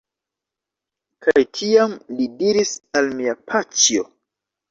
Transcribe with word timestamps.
Kaj 1.25 1.43
tiam 1.57 1.93
li 2.21 2.27
diris 2.39 2.73
al 3.01 3.13
mia 3.19 3.37
paĉjo: 3.51 4.05